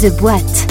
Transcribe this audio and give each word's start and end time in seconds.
The 0.00 0.18
Boîte. 0.18 0.66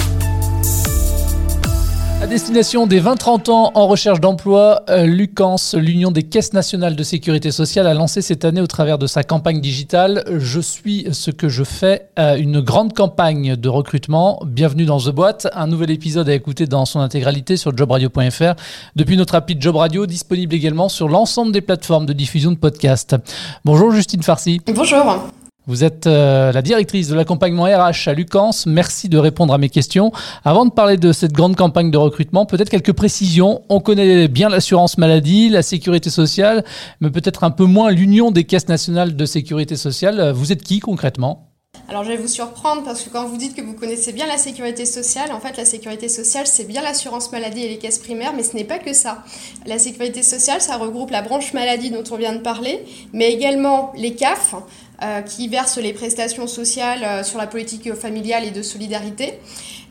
À 2.20 2.26
destination 2.26 2.88
des 2.88 3.00
20-30 3.00 3.48
ans 3.52 3.70
en 3.76 3.86
recherche 3.86 4.18
d'emploi, 4.18 4.82
euh, 4.90 5.06
Lucans, 5.06 5.54
l'Union 5.74 6.10
des 6.10 6.24
caisses 6.24 6.52
nationales 6.52 6.96
de 6.96 7.02
sécurité 7.04 7.52
sociale, 7.52 7.86
a 7.86 7.94
lancé 7.94 8.22
cette 8.22 8.44
année 8.44 8.60
au 8.60 8.66
travers 8.66 8.98
de 8.98 9.06
sa 9.06 9.22
campagne 9.22 9.60
digitale 9.60 10.24
Je 10.36 10.60
suis 10.60 11.06
ce 11.12 11.30
que 11.30 11.48
je 11.48 11.62
fais, 11.62 12.08
euh, 12.18 12.34
une 12.38 12.60
grande 12.60 12.92
campagne 12.92 13.54
de 13.54 13.68
recrutement. 13.68 14.42
Bienvenue 14.44 14.84
dans 14.84 14.98
The 14.98 15.10
Boîte, 15.10 15.46
un 15.54 15.68
nouvel 15.68 15.92
épisode 15.92 16.28
à 16.28 16.34
écouter 16.34 16.66
dans 16.66 16.84
son 16.84 16.98
intégralité 16.98 17.56
sur 17.56 17.76
jobradio.fr 17.76 18.54
depuis 18.96 19.16
notre 19.16 19.36
appli 19.36 19.56
Job 19.60 19.76
Radio, 19.76 20.06
disponible 20.06 20.56
également 20.56 20.88
sur 20.88 21.08
l'ensemble 21.08 21.52
des 21.52 21.60
plateformes 21.60 22.06
de 22.06 22.12
diffusion 22.12 22.50
de 22.50 22.58
podcasts. 22.58 23.14
Bonjour 23.64 23.92
Justine 23.92 24.24
Farcy. 24.24 24.60
Bonjour. 24.74 25.30
Vous 25.66 25.84
êtes 25.84 26.06
euh, 26.06 26.52
la 26.52 26.62
directrice 26.62 27.08
de 27.08 27.14
l'accompagnement 27.14 27.64
RH 27.64 28.08
à 28.08 28.14
Lucans. 28.14 28.50
Merci 28.66 29.08
de 29.08 29.18
répondre 29.18 29.52
à 29.52 29.58
mes 29.58 29.68
questions. 29.68 30.10
Avant 30.44 30.64
de 30.64 30.70
parler 30.70 30.96
de 30.96 31.12
cette 31.12 31.32
grande 31.32 31.54
campagne 31.54 31.90
de 31.90 31.98
recrutement, 31.98 32.46
peut-être 32.46 32.70
quelques 32.70 32.94
précisions. 32.94 33.62
On 33.68 33.80
connaît 33.80 34.26
bien 34.26 34.48
l'assurance 34.48 34.96
maladie, 34.96 35.50
la 35.50 35.62
sécurité 35.62 36.08
sociale, 36.08 36.64
mais 37.00 37.10
peut-être 37.10 37.44
un 37.44 37.50
peu 37.50 37.64
moins 37.64 37.90
l'Union 37.90 38.30
des 38.30 38.44
caisses 38.44 38.68
nationales 38.68 39.16
de 39.16 39.24
sécurité 39.26 39.76
sociale. 39.76 40.32
Vous 40.32 40.50
êtes 40.50 40.62
qui 40.62 40.80
concrètement? 40.80 41.49
Alors 41.90 42.04
je 42.04 42.10
vais 42.10 42.16
vous 42.16 42.28
surprendre 42.28 42.84
parce 42.84 43.02
que 43.02 43.10
quand 43.10 43.26
vous 43.26 43.36
dites 43.36 43.56
que 43.56 43.62
vous 43.62 43.74
connaissez 43.74 44.12
bien 44.12 44.28
la 44.28 44.38
sécurité 44.38 44.86
sociale, 44.86 45.32
en 45.32 45.40
fait 45.40 45.56
la 45.56 45.64
sécurité 45.64 46.08
sociale 46.08 46.46
c'est 46.46 46.62
bien 46.62 46.82
l'assurance 46.82 47.32
maladie 47.32 47.64
et 47.64 47.68
les 47.68 47.78
caisses 47.78 47.98
primaires, 47.98 48.32
mais 48.32 48.44
ce 48.44 48.54
n'est 48.54 48.62
pas 48.62 48.78
que 48.78 48.92
ça. 48.92 49.24
La 49.66 49.76
sécurité 49.76 50.22
sociale 50.22 50.60
ça 50.60 50.76
regroupe 50.76 51.10
la 51.10 51.20
branche 51.20 51.52
maladie 51.52 51.90
dont 51.90 52.04
on 52.12 52.16
vient 52.16 52.32
de 52.32 52.38
parler, 52.38 52.84
mais 53.12 53.32
également 53.32 53.92
les 53.96 54.14
CAF 54.14 54.54
euh, 55.02 55.20
qui 55.22 55.48
versent 55.48 55.78
les 55.78 55.92
prestations 55.92 56.46
sociales 56.46 57.02
euh, 57.02 57.22
sur 57.24 57.38
la 57.38 57.48
politique 57.48 57.92
familiale 57.94 58.44
et 58.44 58.52
de 58.52 58.62
solidarité, 58.62 59.40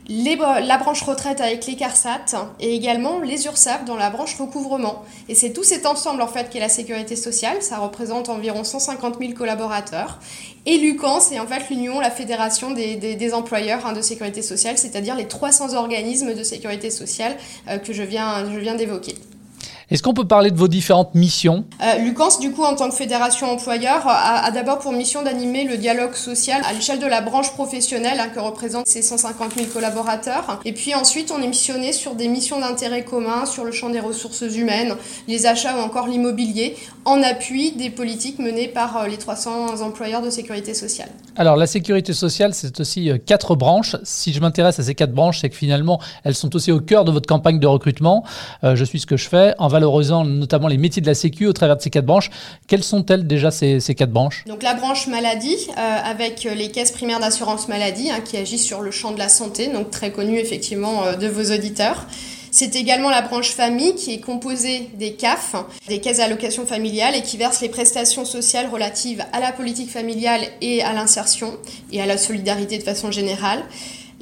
la 0.08 0.78
branche 0.78 1.02
retraite 1.02 1.40
avec 1.40 1.66
les 1.66 1.76
CARSAT 1.76 2.54
et 2.58 2.74
également 2.74 3.20
les 3.20 3.46
URSAF 3.46 3.84
dans 3.84 3.96
la 3.96 4.10
branche 4.10 4.36
recouvrement. 4.36 5.04
Et 5.28 5.34
c'est 5.34 5.52
tout 5.52 5.62
cet 5.62 5.86
ensemble 5.86 6.22
en 6.22 6.26
fait 6.26 6.50
qui 6.50 6.58
est 6.58 6.60
la 6.60 6.68
sécurité 6.68 7.16
sociale, 7.16 7.62
ça 7.62 7.78
représente 7.78 8.28
environ 8.28 8.64
150 8.64 9.18
000 9.20 9.32
collaborateurs. 9.34 10.18
Et 10.66 10.78
l'UCAN, 10.78 11.20
c'est 11.20 11.38
en 11.38 11.46
fait 11.46 11.70
l'union, 11.70 12.00
la 12.00 12.10
fédération 12.10 12.70
des, 12.72 13.32
employeurs 13.32 13.86
hein, 13.86 13.92
de 13.92 14.02
sécurité 14.02 14.42
sociale, 14.42 14.78
c'est-à-dire 14.78 15.14
les 15.14 15.28
300 15.28 15.74
organismes 15.74 16.34
de 16.34 16.42
sécurité 16.42 16.90
sociale 16.90 17.36
euh, 17.68 17.78
que 17.78 17.92
je 17.92 18.02
viens 18.02 18.44
d'évoquer. 18.74 19.14
Est-ce 19.90 20.04
qu'on 20.04 20.14
peut 20.14 20.26
parler 20.26 20.52
de 20.52 20.56
vos 20.56 20.68
différentes 20.68 21.16
missions? 21.16 21.64
Euh, 21.82 21.98
Lucans, 21.98 22.38
du 22.40 22.52
coup, 22.52 22.62
en 22.62 22.76
tant 22.76 22.88
que 22.88 22.94
fédération 22.94 23.50
employeur, 23.50 24.06
a, 24.06 24.48
d'abord 24.52 24.78
pour 24.78 24.92
mission 24.92 25.24
d'animer 25.24 25.64
le 25.64 25.76
dialogue 25.78 26.14
social 26.14 26.62
à 26.64 26.72
l'échelle 26.72 27.00
de 27.00 27.06
la 27.06 27.20
branche 27.20 27.50
professionnelle 27.54 28.20
hein, 28.20 28.28
que 28.32 28.38
représentent 28.38 28.86
ces 28.86 29.02
150 29.02 29.54
000 29.56 29.66
collaborateurs. 29.66 30.60
Et 30.64 30.72
puis 30.72 30.94
ensuite, 30.94 31.32
on 31.36 31.42
est 31.42 31.48
missionné 31.48 31.92
sur 31.92 32.14
des 32.14 32.28
missions 32.28 32.60
d'intérêt 32.60 33.02
commun 33.02 33.46
sur 33.46 33.64
le 33.64 33.72
champ 33.72 33.90
des 33.90 33.98
ressources 33.98 34.42
humaines, 34.42 34.94
les 35.26 35.46
achats 35.46 35.76
ou 35.76 35.80
encore 35.80 36.06
l'immobilier, 36.06 36.76
en 37.04 37.20
appui 37.24 37.72
des 37.72 37.90
politiques 37.90 38.38
menées 38.38 38.68
par 38.68 38.96
euh, 38.96 39.08
les 39.08 39.16
300 39.16 39.80
employeurs 39.80 40.22
de 40.22 40.30
sécurité 40.30 40.72
sociale. 40.72 41.08
Alors, 41.34 41.56
la 41.56 41.66
sécurité 41.66 42.12
sociale, 42.12 42.54
c'est 42.54 42.78
aussi 42.78 43.10
euh, 43.10 43.18
quatre 43.18 43.56
branches. 43.56 43.96
Si 44.04 44.32
je 44.32 44.40
m'intéresse 44.40 44.78
à 44.78 44.84
ces 44.84 44.94
quatre 44.94 45.12
branches, 45.12 45.40
c'est 45.40 45.50
que 45.50 45.56
finalement, 45.56 46.00
elles 46.22 46.36
sont 46.36 46.54
aussi 46.54 46.70
au 46.70 46.78
cœur 46.78 47.04
de 47.04 47.10
votre 47.10 47.26
campagne 47.26 47.58
de 47.58 47.66
recrutement. 47.66 48.22
je 48.62 48.84
suis 48.84 49.00
ce 49.00 49.06
que 49.06 49.16
je 49.16 49.28
fais. 49.28 49.54
En 49.58 49.66
valorisant 49.80 50.24
notamment 50.24 50.68
les 50.68 50.76
métiers 50.76 51.00
de 51.00 51.06
la 51.06 51.14
Sécu 51.14 51.46
au 51.46 51.52
travers 51.52 51.76
de 51.76 51.82
ces 51.82 51.90
quatre 51.90 52.04
branches. 52.04 52.30
Quelles 52.68 52.84
sont-elles 52.84 53.26
déjà 53.26 53.50
ces, 53.50 53.80
quatre 53.96 54.12
branches? 54.12 54.44
Donc 54.46 54.62
la 54.62 54.74
branche 54.74 55.06
maladie, 55.06 55.56
euh, 55.70 55.98
avec 56.04 56.44
les 56.44 56.70
caisses 56.70 56.92
primaires 56.92 57.20
d'assurance 57.20 57.68
maladie 57.68 58.10
hein, 58.10 58.20
qui 58.24 58.36
agissent 58.36 58.66
sur 58.66 58.82
le 58.82 58.90
champ 58.90 59.12
de 59.12 59.18
la 59.18 59.28
santé, 59.28 59.68
donc 59.68 59.90
très 59.90 60.12
connue 60.12 60.38
effectivement 60.38 61.04
euh, 61.04 61.16
de 61.16 61.26
vos 61.26 61.54
auditeurs. 61.54 62.06
C'est 62.52 62.74
également 62.74 63.10
la 63.10 63.22
branche 63.22 63.50
famille 63.50 63.94
qui 63.94 64.12
est 64.12 64.20
composée 64.20 64.90
des 64.94 65.12
CAF, 65.12 65.54
des 65.86 66.00
caisses 66.00 66.16
d'allocation 66.16 66.66
familiale, 66.66 67.14
et 67.14 67.22
qui 67.22 67.36
verse 67.36 67.60
les 67.60 67.68
prestations 67.68 68.24
sociales 68.24 68.66
relatives 68.68 69.24
à 69.32 69.38
la 69.38 69.52
politique 69.52 69.88
familiale 69.88 70.42
et 70.60 70.82
à 70.82 70.92
l'insertion 70.92 71.52
et 71.92 72.02
à 72.02 72.06
la 72.06 72.18
solidarité 72.18 72.76
de 72.76 72.82
façon 72.82 73.12
générale. 73.12 73.62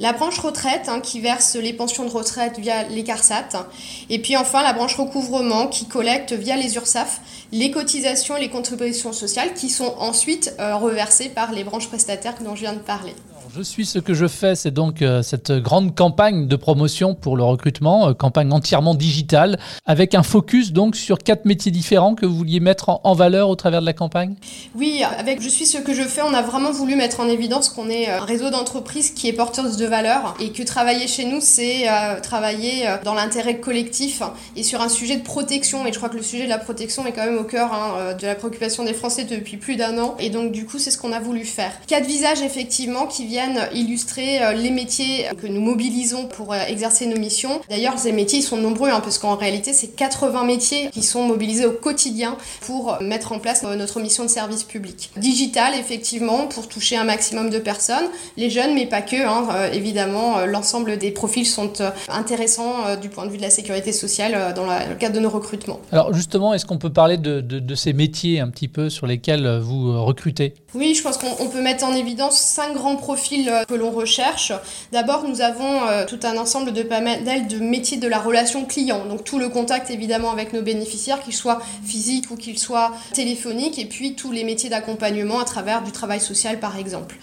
La 0.01 0.13
branche 0.13 0.39
retraite 0.39 0.87
hein, 0.87 1.01
qui 1.01 1.19
verse 1.19 1.55
les 1.55 1.73
pensions 1.73 2.05
de 2.05 2.09
retraite 2.09 2.57
via 2.57 2.83
les 2.83 3.03
CARSAT. 3.03 3.67
Et 4.09 4.19
puis 4.19 4.37
enfin 4.37 4.63
la 4.63 4.71
branche 4.71 4.95
recouvrement 4.95 5.67
qui 5.67 5.87
collecte 5.87 6.31
via 6.31 6.55
les 6.55 6.75
URSAF 6.75 7.19
les 7.51 7.71
cotisations 7.71 8.37
et 8.37 8.41
les 8.41 8.49
contributions 8.49 9.11
sociales 9.11 9.53
qui 9.53 9.69
sont 9.69 9.95
ensuite 9.97 10.53
euh, 10.59 10.75
reversées 10.75 11.29
par 11.29 11.51
les 11.51 11.63
branches 11.63 11.87
prestataires 11.87 12.35
dont 12.41 12.55
je 12.55 12.61
viens 12.61 12.73
de 12.73 12.79
parler. 12.79 13.13
Je 13.55 13.63
suis 13.63 13.85
ce 13.87 13.97
que 13.97 14.13
je 14.13 14.27
fais, 14.27 14.53
c'est 14.53 14.69
donc 14.69 15.01
euh, 15.01 15.23
cette 15.23 15.51
grande 15.51 15.95
campagne 15.95 16.47
de 16.47 16.55
promotion 16.55 17.15
pour 17.15 17.35
le 17.35 17.43
recrutement, 17.43 18.09
euh, 18.09 18.13
campagne 18.13 18.51
entièrement 18.53 18.93
digitale, 18.93 19.59
avec 19.87 20.13
un 20.13 20.21
focus 20.21 20.71
donc 20.71 20.95
sur 20.95 21.17
quatre 21.17 21.45
métiers 21.45 21.71
différents 21.71 22.13
que 22.13 22.27
vous 22.27 22.35
vouliez 22.35 22.59
mettre 22.59 22.99
en, 23.03 23.13
valeur 23.15 23.49
au 23.49 23.55
travers 23.55 23.81
de 23.81 23.87
la 23.87 23.93
campagne? 23.93 24.35
Oui, 24.75 25.01
avec 25.17 25.41
Je 25.41 25.49
suis 25.49 25.65
ce 25.65 25.79
que 25.79 25.95
je 25.95 26.03
fais, 26.03 26.21
on 26.21 26.33
a 26.33 26.43
vraiment 26.43 26.71
voulu 26.71 26.95
mettre 26.95 27.21
en 27.21 27.27
évidence 27.27 27.69
qu'on 27.69 27.89
est 27.89 28.07
un 28.07 28.23
réseau 28.23 28.51
d'entreprises 28.51 29.11
qui 29.11 29.27
est 29.27 29.33
porteuse 29.33 29.77
de 29.77 29.85
valeur 29.87 30.35
et 30.39 30.51
que 30.51 30.61
travailler 30.61 31.07
chez 31.07 31.25
nous, 31.25 31.39
c'est 31.41 31.89
euh, 31.89 32.19
travailler 32.21 32.87
dans 33.03 33.15
l'intérêt 33.15 33.59
collectif 33.59 34.21
et 34.55 34.63
sur 34.63 34.81
un 34.81 34.89
sujet 34.89 35.17
de 35.17 35.23
protection. 35.23 35.87
Et 35.87 35.93
je 35.93 35.97
crois 35.97 36.09
que 36.09 36.17
le 36.17 36.23
sujet 36.23 36.43
de 36.43 36.49
la 36.49 36.59
protection 36.59 37.05
est 37.07 37.13
quand 37.13 37.25
même 37.25 37.39
au 37.39 37.45
cœur 37.45 37.73
hein, 37.73 38.13
de 38.13 38.27
la 38.27 38.35
préoccupation 38.35 38.83
des 38.83 38.93
Français 38.93 39.23
depuis 39.23 39.57
plus 39.57 39.75
d'un 39.75 39.97
an. 39.97 40.15
Et 40.19 40.29
donc 40.29 40.51
du 40.51 40.65
coup, 40.65 40.77
c'est 40.77 40.91
ce 40.91 40.99
qu'on 40.99 41.13
a 41.13 41.19
voulu 41.19 41.45
faire. 41.45 41.71
Quatre 41.87 42.05
visages 42.05 42.41
effectivement 42.41 43.07
qui 43.07 43.25
viennent 43.25 43.38
illustrer 43.73 44.41
euh, 44.41 44.53
les 44.53 44.69
métiers 44.69 45.25
que 45.41 45.47
nous 45.47 45.61
mobilisons 45.61 46.27
pour 46.27 46.53
euh, 46.53 46.57
exercer 46.67 47.05
nos 47.05 47.17
missions. 47.17 47.61
D'ailleurs, 47.69 47.97
ces 47.97 48.11
métiers 48.11 48.39
ils 48.39 48.43
sont 48.43 48.57
nombreux, 48.57 48.89
hein, 48.89 49.01
parce 49.01 49.17
qu'en 49.17 49.35
réalité, 49.35 49.73
c'est 49.73 49.95
80 49.95 50.43
métiers 50.43 50.89
qui 50.91 51.03
sont 51.03 51.23
mobilisés 51.23 51.65
au 51.65 51.71
quotidien 51.71 52.37
pour 52.61 52.93
euh, 52.93 52.97
mettre 53.01 53.31
en 53.31 53.39
place 53.39 53.63
notre 53.63 53.99
mission 53.99 54.23
de 54.23 54.29
service 54.29 54.63
public. 54.63 55.11
Digital, 55.17 55.73
effectivement, 55.75 56.47
pour 56.47 56.67
toucher 56.67 56.97
un 56.97 57.03
maximum 57.03 57.49
de 57.49 57.59
personnes, 57.59 58.05
les 58.37 58.49
jeunes, 58.49 58.73
mais 58.73 58.85
pas 58.85 59.01
que, 59.01 59.15
hein, 59.15 59.69
évidemment, 59.73 60.45
l'ensemble 60.45 60.97
des 60.97 61.11
profils 61.11 61.45
sont 61.45 61.71
intéressants 62.07 62.95
du 63.01 63.09
point 63.09 63.25
de 63.25 63.31
vue 63.31 63.37
de 63.37 63.41
la 63.41 63.49
sécurité 63.49 63.91
sociale 63.91 64.53
dans 64.53 64.65
le 64.65 64.95
cadre 64.95 65.15
de 65.15 65.19
nos 65.19 65.29
recrutements. 65.29 65.79
Alors 65.91 66.13
justement, 66.13 66.53
est-ce 66.53 66.65
qu'on 66.65 66.77
peut 66.77 66.91
parler 66.91 67.17
de, 67.17 67.41
de, 67.41 67.75
ces 67.75 67.93
métiers 67.93 68.39
un 68.39 68.49
petit 68.49 68.67
peu 68.67 68.89
sur 68.89 69.07
lesquels 69.07 69.59
vous 69.59 70.03
recrutez? 70.03 70.53
Oui, 70.73 70.93
je 70.95 71.03
pense 71.03 71.17
qu'on 71.17 71.47
peut 71.47 71.61
mettre 71.61 71.85
en 71.85 71.93
évidence 71.93 72.37
cinq 72.37 72.73
grands 72.73 72.95
profils 72.95 73.28
euh, 73.33 73.63
que 73.65 73.73
l'on 73.73 73.91
recherche. 73.91 74.51
D'abord, 74.91 75.23
nous 75.27 75.41
avons 75.41 75.87
euh, 75.87 76.05
tout 76.05 76.19
un 76.23 76.37
ensemble 76.37 76.73
de 76.73 76.83
panels 76.83 77.47
de 77.47 77.59
métiers 77.59 77.97
de 77.97 78.07
la 78.07 78.19
relation 78.19 78.65
client. 78.65 79.05
Donc 79.05 79.23
tout 79.23 79.39
le 79.39 79.49
contact 79.49 79.89
évidemment 79.89 80.31
avec 80.31 80.53
nos 80.53 80.61
bénéficiaires, 80.61 81.21
qu'il 81.21 81.33
soit 81.33 81.61
physique 81.83 82.31
ou 82.31 82.35
qu'il 82.35 82.57
soit 82.57 82.91
téléphonique, 83.13 83.79
et 83.79 83.85
puis 83.85 84.15
tous 84.15 84.31
les 84.31 84.43
métiers 84.43 84.69
d'accompagnement 84.69 85.39
à 85.39 85.45
travers 85.45 85.83
du 85.83 85.91
travail 85.91 86.19
social 86.19 86.59
par 86.59 86.77
exemple. 86.77 87.17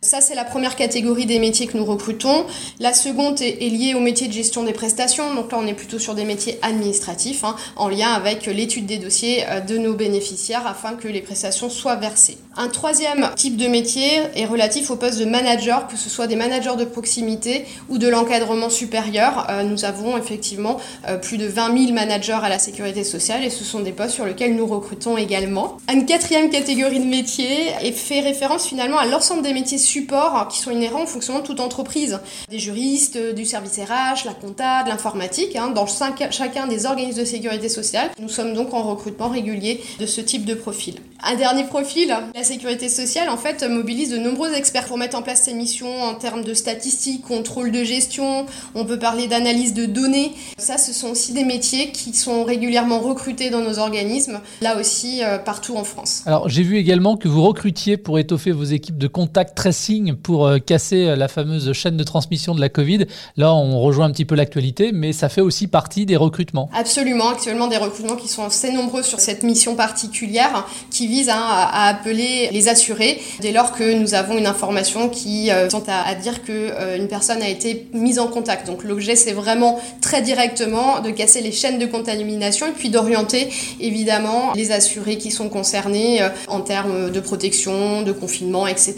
Ça, 0.00 0.20
c'est 0.20 0.36
la 0.36 0.44
première 0.44 0.76
catégorie 0.76 1.26
des 1.26 1.40
métiers 1.40 1.66
que 1.66 1.76
nous 1.76 1.84
recrutons. 1.84 2.46
La 2.78 2.94
seconde 2.94 3.42
est, 3.42 3.58
liée 3.60 3.94
au 3.94 4.00
métier 4.00 4.28
de 4.28 4.32
gestion 4.32 4.62
des 4.62 4.72
prestations. 4.72 5.34
Donc 5.34 5.50
là, 5.50 5.58
on 5.60 5.66
est 5.66 5.74
plutôt 5.74 5.98
sur 5.98 6.14
des 6.14 6.24
métiers 6.24 6.58
administratifs, 6.62 7.42
hein, 7.42 7.56
en 7.76 7.88
lien 7.88 8.12
avec 8.12 8.46
l'étude 8.46 8.86
des 8.86 8.98
dossiers 8.98 9.44
euh, 9.48 9.60
de 9.60 9.76
nos 9.76 9.94
bénéficiaires 9.94 10.66
afin 10.66 10.94
que 10.94 11.08
les 11.08 11.20
prestations 11.20 11.68
soient 11.68 11.96
versées. 11.96 12.38
Un 12.60 12.66
troisième 12.66 13.30
type 13.36 13.56
de 13.56 13.68
métier 13.68 14.20
est 14.34 14.44
relatif 14.44 14.90
au 14.90 14.96
poste 14.96 15.20
de 15.20 15.24
manager, 15.24 15.86
que 15.86 15.96
ce 15.96 16.10
soit 16.10 16.26
des 16.26 16.34
managers 16.34 16.74
de 16.76 16.84
proximité 16.84 17.66
ou 17.88 17.98
de 17.98 18.08
l'encadrement 18.08 18.68
supérieur. 18.68 19.46
Euh, 19.48 19.62
nous 19.62 19.84
avons 19.84 20.18
effectivement 20.18 20.78
euh, 21.06 21.18
plus 21.18 21.38
de 21.38 21.46
20 21.46 21.78
000 21.78 21.92
managers 21.92 22.40
à 22.42 22.48
la 22.48 22.58
sécurité 22.58 23.04
sociale 23.04 23.44
et 23.44 23.50
ce 23.50 23.62
sont 23.62 23.78
des 23.78 23.92
postes 23.92 24.16
sur 24.16 24.24
lesquels 24.24 24.56
nous 24.56 24.66
recrutons 24.66 25.16
également. 25.16 25.76
Une 25.92 26.04
quatrième 26.04 26.50
catégorie 26.50 26.98
de 26.98 27.04
métiers 27.04 27.92
fait 27.94 28.18
référence 28.18 28.66
finalement 28.66 28.98
à 28.98 29.06
l'ensemble 29.06 29.42
des 29.42 29.52
métiers 29.52 29.78
supports 29.78 30.48
qui 30.48 30.58
sont 30.58 30.72
inhérents 30.72 31.04
au 31.04 31.06
fonctionnement 31.06 31.42
de 31.42 31.46
toute 31.46 31.60
entreprise. 31.60 32.18
Des 32.50 32.58
juristes, 32.58 33.34
du 33.36 33.44
service 33.44 33.78
RH, 33.78 34.24
la 34.24 34.34
compta, 34.34 34.82
de 34.82 34.88
l'informatique, 34.88 35.54
hein, 35.54 35.68
dans 35.68 35.86
chacun 35.86 36.66
des 36.66 36.86
organismes 36.86 37.20
de 37.20 37.24
sécurité 37.24 37.68
sociale. 37.68 38.10
Nous 38.18 38.28
sommes 38.28 38.52
donc 38.52 38.74
en 38.74 38.82
recrutement 38.82 39.28
régulier 39.28 39.80
de 40.00 40.06
ce 40.06 40.20
type 40.20 40.44
de 40.44 40.54
profil. 40.54 40.96
Un 41.22 41.34
dernier 41.34 41.64
profil, 41.64 42.16
la 42.34 42.47
sécurité 42.48 42.88
sociale 42.88 43.28
en 43.28 43.36
fait 43.36 43.62
mobilise 43.68 44.10
de 44.10 44.16
nombreux 44.16 44.54
experts 44.54 44.86
pour 44.86 44.98
mettre 44.98 45.16
en 45.16 45.22
place 45.22 45.42
ces 45.42 45.54
missions 45.54 46.02
en 46.02 46.14
termes 46.14 46.42
de 46.42 46.54
statistiques, 46.54 47.22
contrôle 47.22 47.70
de 47.70 47.84
gestion, 47.84 48.46
on 48.74 48.84
peut 48.84 48.98
parler 48.98 49.26
d'analyse 49.26 49.74
de 49.74 49.86
données. 49.86 50.32
Ça, 50.56 50.78
ce 50.78 50.92
sont 50.92 51.08
aussi 51.08 51.32
des 51.32 51.44
métiers 51.44 51.92
qui 51.92 52.14
sont 52.14 52.44
régulièrement 52.44 53.00
recrutés 53.00 53.50
dans 53.50 53.60
nos 53.60 53.78
organismes, 53.78 54.40
là 54.62 54.78
aussi 54.78 55.22
euh, 55.22 55.38
partout 55.38 55.76
en 55.76 55.84
France. 55.84 56.22
Alors 56.26 56.48
j'ai 56.48 56.62
vu 56.62 56.76
également 56.78 57.16
que 57.16 57.28
vous 57.28 57.42
recrutiez 57.42 57.96
pour 57.96 58.18
étoffer 58.18 58.52
vos 58.52 58.64
équipes 58.64 58.98
de 58.98 59.08
contact 59.08 59.56
tracing 59.56 60.14
pour 60.14 60.50
casser 60.64 61.14
la 61.16 61.28
fameuse 61.28 61.72
chaîne 61.72 61.96
de 61.96 62.04
transmission 62.04 62.54
de 62.54 62.60
la 62.60 62.68
Covid. 62.68 63.06
Là, 63.36 63.54
on 63.54 63.80
rejoint 63.80 64.06
un 64.06 64.10
petit 64.10 64.24
peu 64.24 64.34
l'actualité, 64.34 64.92
mais 64.92 65.12
ça 65.12 65.28
fait 65.28 65.40
aussi 65.40 65.66
partie 65.66 66.06
des 66.06 66.16
recrutements. 66.16 66.70
Absolument, 66.74 67.28
actuellement 67.28 67.66
des 67.66 67.76
recrutements 67.76 68.16
qui 68.16 68.28
sont 68.28 68.44
assez 68.44 68.72
nombreux 68.72 69.02
sur 69.02 69.20
cette 69.20 69.42
mission 69.42 69.76
particulière 69.76 70.66
qui 70.90 71.06
vise 71.06 71.28
hein, 71.28 71.44
à, 71.48 71.88
appeler 71.88 72.37
les 72.50 72.68
assurés 72.68 73.20
dès 73.40 73.52
lors 73.52 73.72
que 73.72 73.94
nous 73.94 74.14
avons 74.14 74.36
une 74.36 74.46
information 74.46 75.08
qui 75.08 75.50
euh, 75.50 75.68
tente 75.68 75.88
à, 75.88 76.14
dire 76.14 76.42
que 76.42 76.52
euh, 76.52 76.96
une 76.96 77.08
personne 77.08 77.42
a 77.42 77.48
été 77.48 77.88
mise 77.92 78.18
en 78.18 78.28
contact. 78.28 78.66
Donc 78.66 78.84
l'objet 78.84 79.16
c'est 79.16 79.32
vraiment 79.32 79.78
très 80.00 80.22
directement 80.22 81.00
de 81.00 81.10
casser 81.10 81.40
les 81.40 81.52
chaînes 81.52 81.78
de 81.78 81.86
contamination 81.86 82.66
et 82.66 82.72
puis 82.72 82.90
d'orienter 82.90 83.48
évidemment 83.80 84.52
les 84.54 84.72
assurés 84.72 85.18
qui 85.18 85.30
sont 85.30 85.48
concernés 85.48 86.22
euh, 86.22 86.28
en 86.48 86.60
termes 86.60 87.10
de 87.10 87.20
protection, 87.20 88.02
de 88.02 88.12
confinement, 88.12 88.66
etc. 88.66 88.94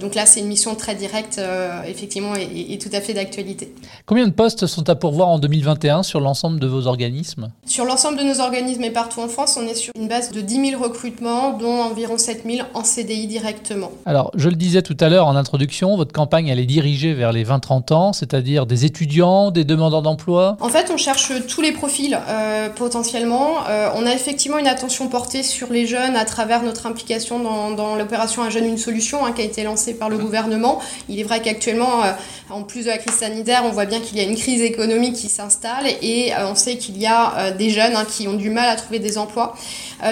donc 0.00 0.14
là 0.14 0.26
c'est 0.26 0.40
une 0.40 0.48
mission 0.48 0.74
très 0.74 0.94
directe 0.94 1.40
effectivement 1.86 2.34
et, 2.36 2.72
et 2.72 2.78
tout 2.78 2.90
à 2.92 3.00
fait 3.00 3.14
d'actualité. 3.14 3.72
Combien 4.06 4.26
de 4.26 4.32
postes 4.32 4.66
sont 4.66 4.88
à 4.88 4.94
pourvoir 4.94 5.28
en 5.28 5.38
2021 5.38 6.02
sur 6.02 6.20
l'ensemble 6.20 6.60
de 6.60 6.66
vos 6.66 6.86
organismes? 6.86 7.48
Sur 7.66 7.84
l'ensemble 7.84 8.18
de 8.18 8.24
nos 8.24 8.40
organismes 8.40 8.84
et 8.84 8.90
partout 8.90 9.20
en 9.20 9.28
France, 9.28 9.58
on 9.60 9.66
est 9.66 9.74
sur 9.74 9.92
une 9.96 10.08
base 10.08 10.32
de 10.32 10.40
10 10.40 10.70
000 10.70 10.82
recrutements, 10.82 11.52
dont 11.52 11.82
environ 11.82 12.18
7 12.18 12.44
000 12.46 12.57
en 12.74 12.84
CDI 12.84 13.26
directement. 13.26 13.90
Alors, 14.06 14.30
je 14.34 14.48
le 14.48 14.56
disais 14.56 14.82
tout 14.82 14.96
à 15.00 15.08
l'heure 15.08 15.26
en 15.26 15.36
introduction, 15.36 15.96
votre 15.96 16.12
campagne, 16.12 16.48
elle 16.48 16.58
est 16.58 16.66
dirigée 16.66 17.14
vers 17.14 17.32
les 17.32 17.44
20-30 17.44 17.92
ans, 17.92 18.12
c'est-à-dire 18.12 18.66
des 18.66 18.84
étudiants, 18.84 19.50
des 19.50 19.64
demandeurs 19.64 20.02
d'emploi? 20.02 20.56
En 20.60 20.68
fait, 20.68 20.90
on 20.92 20.96
cherche 20.96 21.32
tous 21.46 21.60
les 21.60 21.72
profils 21.72 22.18
euh, 22.28 22.68
potentiellement. 22.68 23.66
Euh, 23.68 23.90
on 23.94 24.06
a 24.06 24.12
effectivement 24.12 24.58
une 24.58 24.66
attention 24.66 25.08
portée 25.08 25.42
sur 25.42 25.72
les 25.72 25.86
jeunes 25.86 26.16
à 26.16 26.24
travers 26.24 26.62
notre 26.62 26.86
implication 26.86 27.38
dans, 27.40 27.96
l'opération 27.96 28.42
Un 28.42 28.50
jeune, 28.50 28.64
une 28.64 28.78
solution, 28.78 29.24
hein, 29.24 29.32
qui 29.32 29.42
a 29.42 29.44
été 29.44 29.62
lancée 29.62 29.94
par 29.94 30.08
le 30.08 30.18
gouvernement. 30.18 30.80
Il 31.08 31.18
est 31.18 31.24
vrai 31.24 31.40
qu'actuellement, 31.40 32.04
euh, 32.04 32.12
en 32.50 32.62
plus 32.62 32.84
de 32.84 32.90
la 32.90 32.98
crise 32.98 33.14
sanitaire, 33.14 33.62
on 33.64 33.70
voit 33.70 33.86
bien 33.86 34.00
qu'il 34.00 34.16
y 34.18 34.20
a 34.20 34.24
une 34.24 34.36
crise 34.36 34.62
économique 34.62 35.14
qui 35.14 35.28
s'installe 35.28 35.86
et 36.02 36.32
on 36.50 36.54
sait 36.54 36.78
qu'il 36.78 36.96
y 36.98 37.06
a 37.06 37.50
des 37.50 37.70
jeunes 37.70 37.94
hein, 37.94 38.06
qui 38.08 38.26
ont 38.26 38.34
du 38.34 38.48
mal 38.48 38.68
à 38.68 38.76
trouver 38.76 38.98
des 38.98 39.18
emplois. 39.18 39.54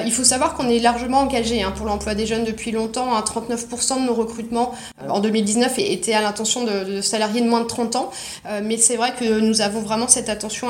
Il 0.05 0.13
faut 0.13 0.25
savoir 0.25 0.55
qu'on 0.55 0.69
est 0.69 0.79
largement 0.79 1.21
engagé 1.21 1.63
hein, 1.63 1.73
pour 1.75 1.87
l'emploi 1.87 2.15
des 2.15 2.26
jeunes 2.27 2.45
depuis 2.45 2.73
longtemps. 2.73 3.19
39% 3.21 3.93
hein, 3.93 4.01
de 4.01 4.07
nos 4.07 4.15
recrutements 4.15 4.75
en 5.09 5.21
2019 5.21 5.79
étaient 5.79 6.15
à 6.15 6.21
l'intention 6.21 6.65
de, 6.65 7.01
salariés 7.01 7.41
de 7.41 7.49
moins 7.49 7.61
de 7.61 7.67
30 7.67 7.97
ans. 7.97 8.11
Euh, 8.47 8.61
mais 8.63 8.77
c'est 8.77 8.97
vrai 8.97 9.13
que 9.19 9.41
nous 9.41 9.61
avons 9.61 9.81
vraiment 9.81 10.09
cette 10.09 10.29
attention 10.29 10.69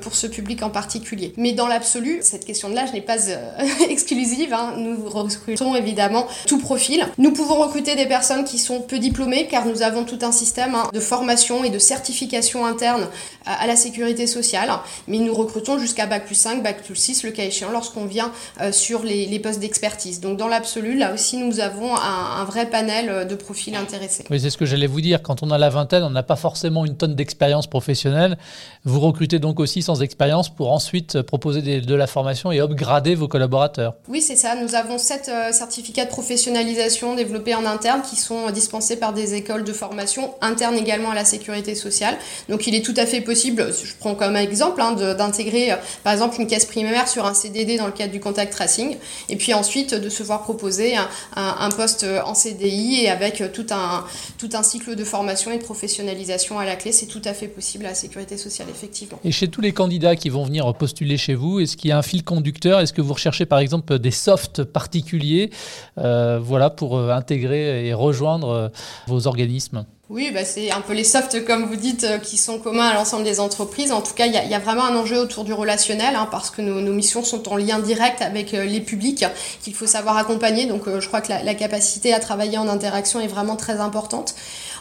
pour 0.00 0.14
ce 0.14 0.26
public 0.26 0.62
en 0.62 0.70
particulier. 0.70 1.32
Mais 1.36 1.52
dans 1.52 1.66
l'absolu, 1.66 2.18
cette 2.22 2.44
question 2.44 2.68
de 2.68 2.74
l'âge 2.74 2.92
n'est 2.92 3.00
pas 3.00 3.16
exclusive. 3.88 4.52
Hein. 4.52 4.74
Nous 4.76 5.08
recrutons 5.08 5.74
évidemment 5.74 6.26
tout 6.46 6.58
profil. 6.58 7.06
Nous 7.18 7.32
pouvons 7.32 7.56
recruter 7.56 7.96
des 7.96 8.06
personnes 8.06 8.44
qui 8.44 8.58
sont 8.58 8.80
peu 8.80 8.98
diplômées 8.98 9.46
car 9.46 9.66
nous 9.66 9.82
avons 9.82 10.04
tout 10.04 10.18
un 10.22 10.32
système 10.32 10.76
de 10.92 11.00
formation 11.00 11.64
et 11.64 11.70
de 11.70 11.78
certification 11.78 12.66
interne 12.66 13.08
à 13.46 13.66
la 13.66 13.76
sécurité 13.76 14.26
sociale. 14.26 14.70
Mais 15.06 15.18
nous 15.18 15.34
recrutons 15.34 15.78
jusqu'à 15.78 16.06
Bac 16.06 16.26
plus 16.26 16.34
5, 16.34 16.62
Bac 16.62 16.82
plus 16.82 16.96
6, 16.96 17.24
le 17.24 17.30
cas 17.30 17.44
échéant, 17.44 17.70
lorsqu'on 17.70 18.04
vient 18.04 18.32
euh, 18.60 18.72
sur 18.72 19.02
les, 19.02 19.38
postes 19.38 19.60
d'expertise. 19.60 20.20
Donc 20.20 20.36
dans 20.36 20.48
l'absolu, 20.48 20.96
là 20.96 21.14
aussi, 21.14 21.36
nous 21.36 21.60
avons 21.60 21.94
un, 21.96 22.44
vrai 22.44 22.66
panel 22.66 23.08
euh, 23.08 23.24
de 23.24 23.34
profils 23.34 23.76
intéressés. 23.78 24.24
Oui, 24.30 24.40
c'est 24.40 24.50
ce 24.50 24.56
que 24.56 24.66
j'allais 24.66 24.86
vous 24.86 25.00
dire. 25.00 25.22
Quand 25.22 25.42
on 25.42 25.50
a 25.50 25.58
la 25.58 25.70
vingtaine, 25.70 26.02
on 26.02 26.10
n'a 26.10 26.22
pas 26.22 26.36
forcément 26.36 26.84
une 26.84 26.96
tonne 26.96 27.14
d'expérience 27.14 27.66
professionnelle. 27.66 28.38
Vous 28.84 29.00
recrutez 29.00 29.38
donc 29.38 29.60
aussi 29.60 29.82
sans 29.82 30.02
expérience 30.02 30.48
pour 30.48 30.72
ensuite 30.72 31.22
proposer 31.22 31.80
de 31.80 31.94
la 31.94 32.06
formation 32.06 32.52
et 32.52 32.60
upgrader 32.60 33.14
vos 33.14 33.28
collaborateurs. 33.28 33.94
Oui, 34.08 34.20
c'est 34.20 34.36
ça. 34.36 34.54
Nous 34.54 34.74
avons 34.74 34.98
sept 34.98 35.28
euh, 35.28 35.52
certificats 35.52 36.04
de 36.04 36.10
professionnalisation 36.10 37.14
développés 37.14 37.54
en 37.54 37.64
interne 37.66 38.02
qui 38.02 38.16
sont 38.16 38.50
dispensés 38.50 38.96
par 38.96 39.12
des 39.12 39.34
écoles 39.34 39.64
de 39.64 39.72
formation 39.72 40.34
internes 40.40 40.76
également 40.76 41.10
à 41.10 41.14
la 41.14 41.24
sécurité 41.24 41.74
sociale. 41.74 42.16
Donc 42.48 42.66
il 42.66 42.74
est 42.74 42.84
tout 42.84 42.94
à 42.96 43.06
fait 43.06 43.20
possible, 43.20 43.72
je 43.72 43.94
prends 43.98 44.14
comme 44.14 44.36
exemple, 44.36 44.80
hein, 44.80 44.92
d'intégrer 44.92 45.74
par 46.04 46.12
exemple 46.12 46.40
une 46.40 46.46
caisse 46.46 46.64
primaire 46.64 47.08
sur 47.08 47.26
un 47.26 47.34
CDD 47.34 47.76
dans 47.78 47.86
le 47.86 47.92
cadre 47.92 48.12
du 48.12 48.20
contact 48.20 48.52
tracing, 48.52 48.96
et 49.28 49.36
puis 49.36 49.54
ensuite 49.54 49.94
de 49.94 50.08
se 50.08 50.22
voir 50.22 50.42
proposer 50.42 50.96
un, 51.36 51.68
poste 51.70 52.06
en 52.24 52.34
CDI 52.34 53.04
et 53.04 53.10
avec 53.10 53.42
tout 53.52 53.66
un, 53.72 54.04
tout 54.38 54.50
un 54.52 54.62
cycle 54.62 54.96
de 54.96 55.04
formation 55.04 55.50
et 55.50 55.58
de 55.58 55.64
professionnalisation 55.64 56.58
à 56.58 56.64
la 56.64 56.76
clé, 56.76 56.92
c'est 56.92 57.06
tout 57.06 57.22
à 57.24 57.34
fait 57.34 57.48
possible 57.48 57.86
à 57.86 57.90
la 57.90 57.94
sécurité 57.94 58.36
sociale, 58.36 58.68
effectivement. 58.70 59.18
Et 59.24 59.32
chez 59.32 59.48
tous 59.48 59.60
les 59.60 59.72
candidats 59.72 60.16
qui 60.16 60.28
vont 60.28 60.44
venir 60.44 60.72
postuler 60.74 61.16
chez 61.16 61.34
vous, 61.34 61.60
est-ce 61.60 61.76
qu'il 61.76 61.90
y 61.90 61.92
a 61.92 61.98
un 61.98 62.02
fil 62.02 62.24
conducteur? 62.24 62.80
Est-ce 62.80 62.92
que 62.92 63.02
vous 63.02 63.14
recherchez 63.14 63.46
par 63.46 63.58
exemple 63.58 63.98
des 63.98 64.10
softs 64.10 64.64
particuliers 64.64 65.50
euh, 65.98 66.38
voilà, 66.42 66.70
pour 66.70 66.96
euh, 66.96 67.10
intégrer 67.10 67.86
et 67.86 67.94
rejoindre 67.94 68.48
euh, 68.48 68.68
vos 69.06 69.26
organismes? 69.26 69.84
Oui, 70.10 70.30
bah 70.32 70.42
c'est 70.42 70.70
un 70.70 70.80
peu 70.80 70.94
les 70.94 71.04
softs, 71.04 71.44
comme 71.44 71.66
vous 71.66 71.76
dites, 71.76 72.04
euh, 72.04 72.16
qui 72.16 72.38
sont 72.38 72.58
communs 72.58 72.86
à 72.86 72.94
l'ensemble 72.94 73.24
des 73.24 73.40
entreprises. 73.40 73.92
En 73.92 74.00
tout 74.00 74.14
cas, 74.14 74.24
il 74.24 74.32
y, 74.32 74.54
a, 74.54 74.58
vraiment 74.58 74.86
un 74.86 74.96
enjeu 74.96 75.18
autour 75.18 75.44
du 75.44 75.52
relationnel, 75.52 76.16
hein, 76.16 76.26
parce 76.30 76.48
que 76.48 76.62
nos, 76.62 76.94
missions 76.94 77.22
sont 77.22 77.46
en 77.50 77.56
lien 77.56 77.78
direct 77.78 78.22
avec 78.22 78.54
euh, 78.54 78.64
les 78.64 78.80
publics 78.80 79.26
qu'il 79.62 79.74
faut 79.74 79.86
savoir 79.86 80.16
accompagner. 80.16 80.64
Donc, 80.64 80.88
euh, 80.88 81.02
je 81.02 81.08
crois 81.08 81.20
que 81.20 81.28
la, 81.28 81.54
capacité 81.54 82.14
à 82.14 82.20
travailler 82.20 82.56
en 82.56 82.68
interaction 82.68 83.20
est 83.20 83.26
vraiment 83.26 83.56
très 83.56 83.80
importante. 83.80 84.34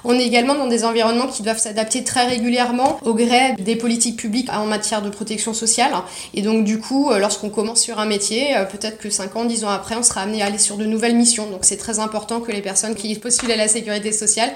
On 0.04 0.14
est 0.14 0.26
également 0.26 0.56
dans 0.56 0.68
des 0.68 0.84
environnements 0.84 1.28
qui 1.28 1.44
doivent 1.44 1.60
s'adapter 1.60 2.04
très 2.04 2.26
régulièrement 2.28 3.00
au 3.04 3.14
gré 3.14 3.54
des 3.58 3.76
politiques 3.76 4.18
publiques 4.18 4.50
en 4.52 4.66
matière 4.66 5.02
de 5.02 5.10
protection 5.10 5.54
sociale. 5.54 5.92
Et 6.34 6.42
donc, 6.42 6.64
du 6.64 6.80
coup, 6.80 7.12
lorsqu'on 7.18 7.50
commence 7.50 7.82
sur 7.82 8.00
un 8.00 8.06
métier, 8.06 8.56
peut-être 8.72 8.98
que 8.98 9.10
5 9.10 9.36
ans, 9.36 9.46
10 9.46 9.66
ans 9.66 9.70
après, 9.70 9.96
on 9.96 10.04
sera 10.04 10.22
amené 10.22 10.42
à 10.42 10.46
aller 10.46 10.58
sur 10.58 10.78
de 10.78 10.86
nouvelles 10.86 11.16
missions. 11.16 11.50
Donc, 11.50 11.60
c'est 11.62 11.78
très 11.78 12.00
important 12.00 12.40
que 12.40 12.52
les 12.52 12.62
personnes 12.62 12.96
qui 12.96 13.16
postulent 13.20 13.52
à 13.52 13.56
la 13.56 13.68
sécurité 13.68 14.12
sociale 14.12 14.52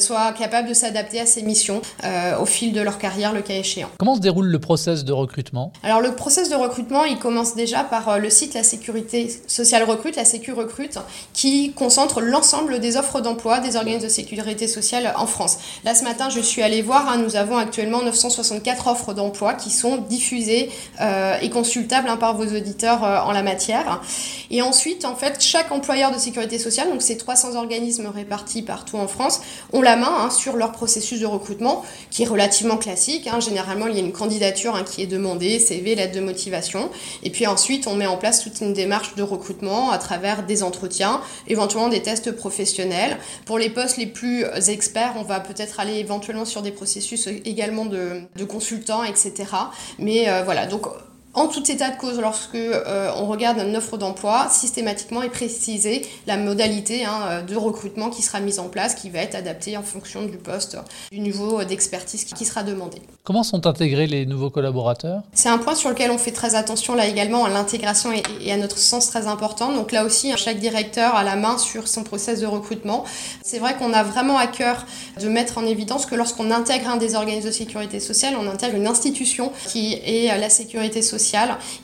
soient 0.00 0.32
capables 0.32 0.68
de 0.68 0.74
s'adapter 0.74 1.20
à 1.20 1.26
ces 1.26 1.42
missions 1.42 1.80
euh, 2.04 2.38
au 2.38 2.46
fil 2.46 2.72
de 2.72 2.80
leur 2.80 2.98
carrière, 2.98 3.32
le 3.32 3.42
cas 3.42 3.54
échéant. 3.54 3.88
Comment 3.98 4.14
se 4.14 4.20
déroule 4.20 4.46
le 4.46 4.58
process 4.58 5.04
de 5.04 5.12
recrutement? 5.12 5.72
Alors 5.82 6.00
le 6.00 6.14
process 6.14 6.50
de 6.50 6.54
recrutement, 6.54 7.04
il 7.04 7.18
commence 7.18 7.54
déjà 7.54 7.84
par 7.84 8.08
euh, 8.08 8.18
le 8.18 8.30
site 8.30 8.54
La 8.54 8.62
Sécurité 8.62 9.30
Sociale 9.46 9.84
Recrute, 9.84 10.16
la 10.16 10.24
Sécu 10.24 10.52
Recrute, 10.52 10.98
qui 11.32 11.72
concentre 11.72 12.20
l'ensemble 12.20 12.80
des 12.80 12.96
offres 12.96 13.20
d'emploi 13.20 13.60
des 13.60 13.76
organismes 13.76 14.04
de 14.04 14.08
sécurité 14.08 14.68
sociale 14.68 14.75
en 15.16 15.26
France. 15.26 15.58
Là 15.84 15.94
ce 15.94 16.04
matin, 16.04 16.28
je 16.30 16.40
suis 16.40 16.62
allée 16.62 16.82
voir, 16.82 17.08
hein, 17.08 17.18
nous 17.18 17.36
avons 17.36 17.56
actuellement 17.56 18.02
964 18.02 18.86
offres 18.88 19.14
d'emploi 19.14 19.54
qui 19.54 19.70
sont 19.70 19.96
diffusées 19.96 20.70
euh, 21.00 21.36
et 21.40 21.50
consultables 21.50 22.08
hein, 22.08 22.16
par 22.16 22.36
vos 22.36 22.46
auditeurs 22.46 23.02
en 23.02 23.32
la 23.32 23.42
matière. 23.42 24.00
Et 24.50 24.62
ensuite, 24.62 25.04
en 25.04 25.16
fait, 25.16 25.40
chaque 25.40 25.72
employeur 25.72 26.12
de 26.12 26.18
sécurité 26.18 26.58
sociale, 26.58 26.88
donc 26.88 27.02
ces 27.02 27.16
300 27.16 27.56
organismes 27.56 28.06
répartis 28.06 28.62
partout 28.62 28.96
en 28.96 29.08
France, 29.08 29.40
ont 29.72 29.82
la 29.82 29.96
main 29.96 30.12
hein, 30.18 30.30
sur 30.30 30.56
leur 30.56 30.72
processus 30.72 31.20
de 31.20 31.26
recrutement, 31.26 31.84
qui 32.10 32.22
est 32.22 32.26
relativement 32.26 32.76
classique. 32.76 33.28
Généralement, 33.40 33.86
il 33.86 33.94
y 33.94 33.98
a 33.98 34.02
une 34.02 34.12
candidature 34.12 34.82
qui 34.84 35.02
est 35.02 35.06
demandée, 35.06 35.58
CV, 35.58 35.94
lettre 35.94 36.14
de 36.14 36.20
motivation. 36.20 36.90
Et 37.22 37.30
puis 37.30 37.46
ensuite, 37.46 37.86
on 37.86 37.94
met 37.94 38.06
en 38.06 38.16
place 38.16 38.42
toute 38.42 38.60
une 38.60 38.72
démarche 38.72 39.14
de 39.14 39.22
recrutement 39.22 39.90
à 39.90 39.98
travers 39.98 40.44
des 40.44 40.62
entretiens, 40.62 41.20
éventuellement 41.48 41.88
des 41.88 42.02
tests 42.02 42.32
professionnels. 42.32 43.18
Pour 43.44 43.58
les 43.58 43.70
postes 43.70 43.96
les 43.96 44.06
plus 44.06 44.44
experts, 44.70 45.14
on 45.16 45.22
va 45.22 45.40
peut-être 45.40 45.80
aller 45.80 45.94
éventuellement 45.94 46.44
sur 46.44 46.62
des 46.62 46.72
processus 46.72 47.26
également 47.26 47.86
de, 47.86 48.22
consultants, 48.48 49.02
etc. 49.04 49.32
Mais 49.98 50.28
euh, 50.28 50.42
voilà, 50.44 50.66
donc 50.66 50.86
en 51.36 51.48
tout 51.48 51.70
état 51.70 51.90
de 51.90 51.96
cause, 51.98 52.18
lorsque 52.18 52.54
euh, 52.54 53.12
on 53.16 53.26
regarde 53.26 53.58
une 53.58 53.76
offre 53.76 53.98
d'emploi, 53.98 54.48
systématiquement 54.50 55.22
est 55.22 55.28
précisée 55.28 56.06
la 56.26 56.38
modalité 56.38 57.04
hein, 57.04 57.42
de 57.46 57.54
recrutement 57.54 58.08
qui 58.08 58.22
sera 58.22 58.40
mise 58.40 58.58
en 58.58 58.68
place, 58.68 58.94
qui 58.94 59.10
va 59.10 59.18
être 59.20 59.34
adaptée 59.34 59.76
en 59.76 59.82
fonction 59.82 60.24
du 60.24 60.38
poste, 60.38 60.78
du 61.12 61.20
niveau 61.20 61.62
d'expertise 61.62 62.24
qui 62.24 62.44
sera 62.46 62.62
demandé. 62.62 63.02
Comment 63.22 63.42
sont 63.42 63.66
intégrés 63.66 64.06
les 64.06 64.24
nouveaux 64.24 64.48
collaborateurs? 64.48 65.22
C'est 65.34 65.50
un 65.50 65.58
point 65.58 65.74
sur 65.74 65.90
lequel 65.90 66.10
on 66.10 66.16
fait 66.16 66.32
très 66.32 66.54
attention 66.54 66.94
là 66.94 67.06
également 67.06 67.44
à 67.44 67.50
l'intégration 67.50 68.12
et, 68.12 68.50
à 68.50 68.56
notre 68.56 68.78
sens 68.78 69.08
très 69.08 69.26
important. 69.26 69.72
Donc 69.72 69.92
là 69.92 70.04
aussi, 70.04 70.32
chaque 70.36 70.58
directeur 70.58 71.14
a 71.16 71.22
la 71.22 71.36
main 71.36 71.58
sur 71.58 71.86
son 71.86 72.02
process 72.02 72.40
de 72.40 72.46
recrutement. 72.46 73.04
C'est 73.42 73.58
vrai 73.58 73.76
qu'on 73.76 73.92
a 73.92 74.02
vraiment 74.02 74.38
à 74.38 74.46
cœur 74.46 74.86
de 75.20 75.28
mettre 75.28 75.58
en 75.58 75.66
évidence 75.66 76.06
que 76.06 76.14
lorsqu'on 76.14 76.50
intègre 76.50 76.88
un 76.88 76.96
des 76.96 77.14
organismes 77.14 77.48
de 77.48 77.52
sécurité 77.52 78.00
sociale, 78.00 78.36
on 78.40 78.48
intègre 78.48 78.76
une 78.76 78.86
institution 78.86 79.52
qui 79.68 79.94
est 79.94 80.26
la 80.38 80.48
sécurité 80.48 81.02
sociale 81.02 81.25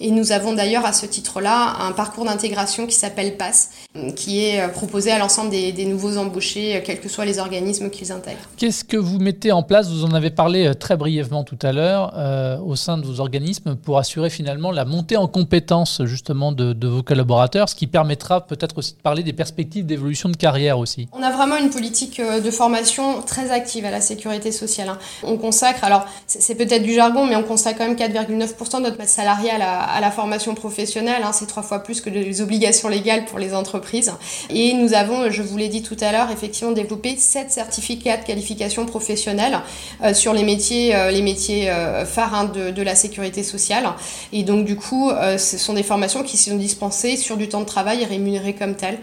et 0.01 0.11
nous 0.11 0.33
avons 0.33 0.53
d'ailleurs 0.53 0.87
à 0.87 0.93
ce 0.93 1.07
titre-là 1.07 1.77
un 1.81 1.93
parcours 1.93 2.25
d'intégration 2.25 2.87
qui 2.87 2.95
s'appelle 2.95 3.37
PASS, 3.37 3.71
qui 4.17 4.45
est 4.45 4.61
euh, 4.61 4.69
proposé 4.69 5.11
à 5.11 5.19
l'ensemble 5.19 5.51
des, 5.51 5.85
nouveaux 5.85 6.17
embauchés, 6.17 6.77
euh, 6.77 6.81
quels 6.85 7.01
que 7.01 7.09
soient 7.09 7.25
les 7.25 7.39
organismes 7.39 7.91
qu'ils 7.91 8.13
intègrent. 8.13 8.49
Qu'est-ce 8.57 8.85
que 8.85 8.97
vous 8.97 9.19
mettez 9.19 9.53
en 9.53 9.63
place? 9.63 9.91
Vous 9.91 10.05
en 10.05 10.13
avez 10.13 10.31
parlé 10.31 10.67
euh, 10.67 10.75
très 10.75 10.97
brièvement 10.97 11.45
tout 11.45 11.59
à 11.63 11.73
l'heure 11.73 12.13
euh, 12.17 12.59
au 12.59 12.77
sein 12.77 12.99
de 12.99 13.07
vos 13.07 13.21
organismes 13.21 13.77
pour 13.77 13.99
assurer 13.99 14.31
finalement 14.31 14.71
la 14.71 14.85
montée 14.85 15.17
en 15.17 15.29
compétences 15.29 16.03
justement 16.05 16.53
de, 16.53 16.87
vos 16.87 17.03
collaborateurs, 17.03 17.69
ce 17.69 17.75
qui 17.75 17.87
permettra 17.87 18.47
peut-être 18.47 18.79
aussi 18.79 18.95
de 18.95 19.01
parler 19.01 19.23
des 19.23 19.33
perspectives 19.33 19.87
d'évolution 19.87 20.29
de 20.29 20.37
carrière 20.37 20.79
aussi. 20.79 21.09
On 21.13 21.23
a 21.23 21.31
vraiment 21.31 21.57
une 21.57 21.71
politique 21.71 22.21
de 22.21 22.51
formation 22.51 23.23
très 23.23 23.51
active 23.51 23.85
à 23.85 23.91
la 23.91 24.01
sécurité 24.01 24.53
sociale. 24.53 24.89
Hein. 24.89 24.99
On 25.23 25.37
consacre, 25.37 25.85
alors 25.85 26.07
c'est 26.27 26.55
peut-être 26.55 26.83
du 26.83 26.95
jargon, 26.95 27.27
mais 27.27 27.37
on 27.37 27.43
consacre 27.43 27.79
quand 27.79 27.87
même 27.87 27.97
4,9% 27.97 28.79
de 28.79 28.83
notre 28.83 28.99
masse 28.99 29.11
salariale 29.11 29.32
à, 29.51 30.01
la 30.01 30.11
formation 30.11 30.55
professionnelle. 30.55 31.23
Hein. 31.25 31.33
C'est 31.33 31.47
trois 31.47 31.63
fois 31.63 31.81
plus 31.81 32.01
que 32.01 32.11
les 32.11 32.41
obligations 32.41 32.89
légales 32.89 33.25
pour 33.25 33.39
les 33.39 33.55
entreprises. 33.55 34.13
Et 34.51 34.73
nous 34.75 34.95
avons, 34.95 35.31
je 35.31 35.43
vous 35.43 35.57
l'ai 35.57 35.69
dit 35.69 35.83
tout 35.83 35.97
à 36.01 36.13
l'heure, 36.13 36.31
effectivement 36.31 36.73
développé 36.73 37.17
sept 37.17 37.51
certificats 37.51 38.17
de 38.17 38.25
qualification 38.25 38.87
professionnelle 38.87 39.61
euh, 40.03 40.15
sur 40.15 40.33
les 40.33 40.43
métiers, 40.43 40.95
euh, 40.95 41.11
les 41.11 41.23
métiers 41.23 41.71
euh, 41.71 42.05
phares 42.05 42.35
hein, 42.35 42.45
de, 42.45 42.83
la 42.83 42.95
sécurité 42.95 43.43
sociale. 43.43 43.85
Et 44.33 44.43
donc 44.43 44.65
du 44.65 44.75
coup, 44.75 45.13
ce 45.39 45.57
sont 45.57 45.75
des 45.75 45.85
formations 45.85 46.25
qui 46.25 46.37
sont 46.37 46.57
dispensées 46.57 47.17
sur 47.17 47.37
du 47.37 47.49
temps 47.49 47.61
de 47.61 47.67
travail 47.67 48.03
et 48.03 48.05
rémunérées 48.05 48.55
comme 48.55 48.75
telles, 48.75 48.99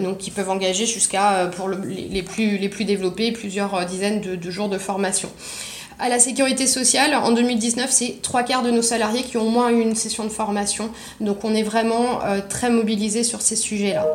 donc 0.00 0.16
qui 0.16 0.30
peuvent 0.30 0.48
engager 0.48 0.86
jusqu'à, 0.86 1.50
pour 1.54 1.68
les 1.68 2.22
plus 2.22 2.84
développés, 2.86 3.32
plusieurs 3.32 3.84
dizaines 3.84 4.22
de, 4.22 4.50
jours 4.50 4.70
de 4.70 4.78
formation. 4.78 5.28
À 6.04 6.08
la 6.08 6.18
sécurité 6.18 6.66
sociale, 6.66 7.14
en 7.14 7.30
2019, 7.30 7.88
c'est 7.88 8.20
trois 8.22 8.42
quarts 8.42 8.64
de 8.64 8.72
nos 8.72 8.82
salariés 8.82 9.22
qui 9.22 9.36
ont 9.36 9.46
au 9.46 9.50
moins 9.50 9.70
eu 9.70 9.80
une 9.80 9.94
session 9.94 10.24
de 10.24 10.30
formation. 10.30 10.90
Donc 11.20 11.44
on 11.44 11.54
est 11.54 11.62
vraiment 11.62 12.18
très 12.48 12.70
mobilisés 12.70 13.22
sur 13.22 13.40
ces 13.40 13.54
sujets-là. 13.54 14.08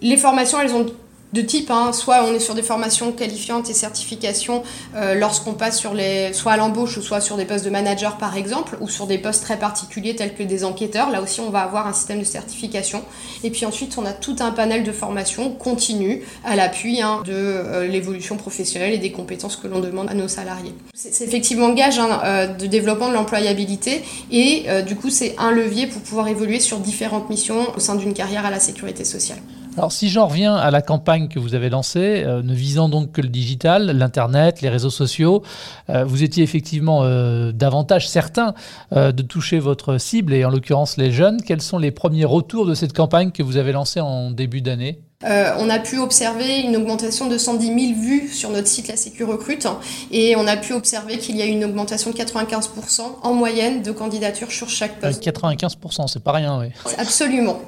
les 0.00 0.16
formations, 0.16 0.60
elles 0.60 0.72
ont 0.72 0.86
de 1.34 1.40
type, 1.40 1.70
hein. 1.72 1.92
soit 1.92 2.24
on 2.24 2.32
est 2.32 2.38
sur 2.38 2.54
des 2.54 2.62
formations 2.62 3.10
qualifiantes 3.10 3.68
et 3.68 3.74
certifications 3.74 4.62
euh, 4.94 5.14
lorsqu'on 5.14 5.54
passe 5.54 5.80
sur 5.80 5.92
les, 5.92 6.32
soit 6.32 6.52
à 6.52 6.56
l'embauche 6.56 6.96
ou 6.96 7.02
soit 7.02 7.20
sur 7.20 7.36
des 7.36 7.44
postes 7.44 7.64
de 7.64 7.70
manager 7.70 8.18
par 8.18 8.36
exemple, 8.36 8.78
ou 8.80 8.88
sur 8.88 9.08
des 9.08 9.18
postes 9.18 9.42
très 9.42 9.58
particuliers 9.58 10.14
tels 10.14 10.34
que 10.34 10.44
des 10.44 10.64
enquêteurs. 10.64 11.10
Là 11.10 11.20
aussi, 11.20 11.40
on 11.40 11.50
va 11.50 11.62
avoir 11.62 11.88
un 11.88 11.92
système 11.92 12.20
de 12.20 12.24
certification. 12.24 13.02
Et 13.42 13.50
puis 13.50 13.66
ensuite, 13.66 13.98
on 13.98 14.06
a 14.06 14.12
tout 14.12 14.36
un 14.38 14.52
panel 14.52 14.84
de 14.84 14.92
formations 14.92 15.50
continues 15.50 16.22
à 16.44 16.54
l'appui 16.54 17.02
hein, 17.02 17.22
de 17.26 17.32
euh, 17.32 17.88
l'évolution 17.88 18.36
professionnelle 18.36 18.94
et 18.94 18.98
des 18.98 19.10
compétences 19.10 19.56
que 19.56 19.66
l'on 19.66 19.80
demande 19.80 20.08
à 20.08 20.14
nos 20.14 20.28
salariés. 20.28 20.74
C'est 20.94 21.24
effectivement 21.24 21.70
gage 21.70 21.98
hein, 21.98 22.20
euh, 22.24 22.46
de 22.46 22.66
développement 22.66 23.08
de 23.08 23.14
l'employabilité 23.14 24.04
et 24.30 24.66
du 24.86 24.94
coup, 24.94 25.10
c'est 25.10 25.34
un 25.38 25.50
levier 25.50 25.88
pour 25.88 26.00
pouvoir 26.00 26.28
évoluer 26.28 26.60
sur 26.60 26.78
différentes 26.78 27.28
missions 27.28 27.74
au 27.76 27.80
sein 27.80 27.96
d'une 27.96 28.14
carrière 28.14 28.46
à 28.46 28.50
la 28.50 28.60
sécurité 28.60 29.04
sociale. 29.04 29.38
Alors 29.76 29.90
si 29.90 30.08
j'en 30.08 30.28
reviens 30.28 30.54
à 30.54 30.70
la 30.70 30.82
campagne 30.82 31.26
que 31.26 31.40
vous 31.40 31.56
avez 31.56 31.68
lancée, 31.68 32.22
euh, 32.24 32.42
ne 32.42 32.54
visant 32.54 32.88
donc 32.88 33.10
que 33.10 33.20
le 33.20 33.28
digital, 33.28 33.90
l'Internet, 33.90 34.62
les 34.62 34.68
réseaux 34.68 34.90
sociaux, 34.90 35.42
euh, 35.90 36.04
vous 36.04 36.22
étiez 36.22 36.44
effectivement 36.44 37.00
euh, 37.02 37.50
davantage 37.50 38.08
certain 38.08 38.54
de 38.92 39.22
toucher 39.22 39.58
votre 39.58 39.98
cible, 39.98 40.32
et 40.32 40.44
en 40.44 40.50
l'occurrence 40.50 40.96
les 40.96 41.10
jeunes. 41.10 41.42
Quels 41.42 41.60
sont 41.60 41.78
les 41.78 41.90
premiers 41.90 42.24
retours 42.24 42.66
de 42.66 42.74
cette 42.74 42.92
campagne 42.92 43.32
que 43.32 43.42
vous 43.42 43.56
avez 43.56 43.72
lancée 43.72 44.00
en 44.00 44.30
début 44.30 44.60
d'année? 44.60 45.00
Euh, 45.24 45.52
on 45.58 45.70
a 45.70 45.78
pu 45.78 45.98
observer 45.98 46.60
une 46.60 46.76
augmentation 46.76 47.28
de 47.28 47.38
110 47.38 47.66
000 47.66 47.78
vues 48.00 48.28
sur 48.28 48.50
notre 48.50 48.66
site 48.66 48.88
La 48.88 48.96
Sécu 48.96 49.24
Recrute 49.24 49.66
et 50.10 50.36
on 50.36 50.46
a 50.46 50.56
pu 50.56 50.72
observer 50.72 51.18
qu'il 51.18 51.36
y 51.36 51.42
a 51.42 51.46
une 51.46 51.64
augmentation 51.64 52.10
de 52.10 52.16
95% 52.16 53.00
en 53.22 53.32
moyenne 53.32 53.82
de 53.82 53.90
candidatures 53.90 54.52
sur 54.52 54.68
chaque 54.68 55.00
poste. 55.00 55.24
95%, 55.24 56.08
c'est 56.08 56.22
pas 56.22 56.32
rien, 56.32 56.58
oui. 56.60 56.66
Absolument. 56.98 57.60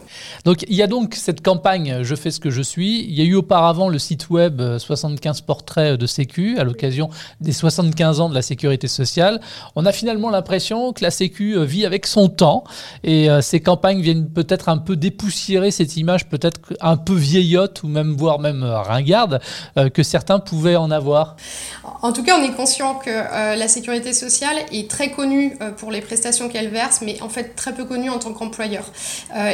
Donc 0.45 0.65
il 0.69 0.77
y 0.77 0.83
a 0.83 0.87
donc 0.87 1.15
cette 1.15 1.43
campagne 1.43 2.03
Je 2.03 2.15
fais 2.15 2.31
ce 2.31 2.41
que 2.41 2.51
je 2.51 2.63
suis. 2.63 3.05
Il 3.05 3.15
y 3.15 3.23
a 3.23 3.25
eu 3.25 3.35
auparavant 3.35 3.89
le 3.89 3.99
site 3.99 4.29
web 4.31 4.61
75 4.79 5.39
euh, 5.39 5.43
portraits 5.47 5.99
de 5.99 6.07
Sécu 6.07 6.59
à 6.59 6.65
l'occasion 6.65 7.09
des 7.41 7.53
75 7.53 8.21
ans 8.21 8.29
de 8.29 8.35
la 8.35 8.43
sécurité 8.43 8.89
sociale. 8.89 9.41
On 9.77 9.87
a 9.87 9.93
finalement 9.93 10.31
l'impression 10.31 10.93
que 10.93 11.03
la 11.03 11.11
Sécu 11.11 11.57
euh, 11.57 11.65
vit 11.65 11.87
avec 11.87 12.07
son 12.07 12.29
temps 12.29 12.65
et 13.03 13.29
ces 13.41 13.61
campagnes 13.61 14.01
viennent 14.01 14.29
peut-être 14.29 14.69
un 14.69 14.79
peu 14.79 14.97
dépoussiérer 14.97 15.71
cette 15.71 15.97
image 15.97 16.29
peut-être 16.29 16.61
un 16.81 16.97
peu 16.97 17.15
vieille 17.15 17.46
ou 17.83 17.89
même 17.89 18.15
voire 18.17 18.39
même 18.39 18.63
euh, 18.63 18.81
ringarde 18.81 19.41
euh, 19.77 19.89
que 19.89 20.03
certains 20.03 20.39
pouvaient 20.39 20.77
en 20.77 20.91
avoir 20.91 21.37
En 22.03 22.13
tout 22.13 22.23
cas, 22.23 22.39
on 22.39 22.43
est 22.43 22.55
conscient 22.55 22.95
que 22.95 23.11
euh, 23.11 23.57
la 23.57 23.69
sécurité 23.69 24.13
sociale 24.13 24.57
est 24.73 24.91
très 24.91 25.11
connue 25.11 25.57
pour 25.79 25.91
les 25.91 26.01
prestations 26.01 26.49
qu'elle 26.49 26.69
verse, 26.69 27.01
mais 27.03 27.21
en 27.23 27.29
fait 27.29 27.55
très 27.55 27.73
peu 27.73 27.85
connue 27.85 28.11
en 28.11 28.19
tant 28.19 28.33
qu'employeur. 28.33 28.85